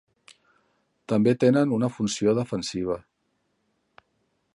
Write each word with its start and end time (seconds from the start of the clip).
També 1.11 1.33
tenen 1.43 1.75
una 1.77 1.89
funció 1.97 2.35
defensiva. 2.39 2.97